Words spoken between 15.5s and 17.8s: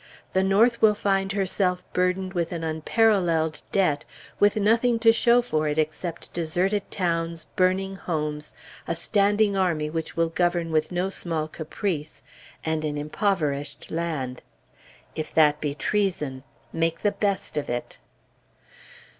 be treason, make the best of